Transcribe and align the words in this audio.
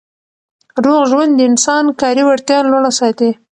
روغ 0.83 1.01
ژوند 1.11 1.31
د 1.35 1.39
انسان 1.49 1.85
کاري 2.01 2.23
وړتیا 2.25 2.59
لوړه 2.63 2.91
ساتي. 2.99 3.29